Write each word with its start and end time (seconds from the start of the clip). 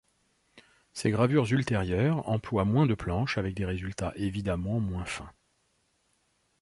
Ses 0.93 1.11
gravures 1.11 1.51
ultérieures 1.53 2.27
emploient 2.27 2.65
moins 2.65 2.87
de 2.87 2.95
planches, 2.95 3.37
avec 3.37 3.53
des 3.53 3.65
résultats 3.65 4.13
évidemment 4.15 4.79
moins 4.79 5.05
fins. 5.05 5.29